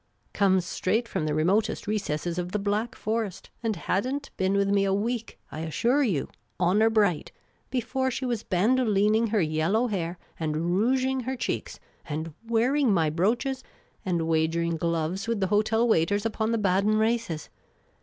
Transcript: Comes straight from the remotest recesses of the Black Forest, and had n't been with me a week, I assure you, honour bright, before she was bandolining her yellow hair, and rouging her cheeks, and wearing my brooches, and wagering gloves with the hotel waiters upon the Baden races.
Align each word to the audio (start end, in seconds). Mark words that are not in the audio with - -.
Comes 0.33 0.65
straight 0.65 1.07
from 1.07 1.27
the 1.27 1.35
remotest 1.35 1.85
recesses 1.85 2.39
of 2.39 2.53
the 2.53 2.57
Black 2.57 2.95
Forest, 2.95 3.51
and 3.61 3.75
had 3.75 4.07
n't 4.07 4.31
been 4.35 4.53
with 4.55 4.67
me 4.67 4.83
a 4.83 4.91
week, 4.91 5.37
I 5.51 5.59
assure 5.59 6.01
you, 6.01 6.27
honour 6.59 6.89
bright, 6.89 7.31
before 7.69 8.09
she 8.09 8.25
was 8.25 8.41
bandolining 8.43 9.27
her 9.29 9.41
yellow 9.41 9.85
hair, 9.85 10.17
and 10.39 10.57
rouging 10.75 11.19
her 11.19 11.35
cheeks, 11.35 11.79
and 12.09 12.33
wearing 12.47 12.91
my 12.91 13.11
brooches, 13.11 13.63
and 14.03 14.27
wagering 14.27 14.75
gloves 14.75 15.27
with 15.27 15.39
the 15.39 15.45
hotel 15.53 15.87
waiters 15.87 16.25
upon 16.25 16.51
the 16.51 16.57
Baden 16.57 16.97
races. 16.97 17.49